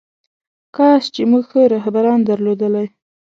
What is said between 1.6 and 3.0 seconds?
رهبران درلودلی.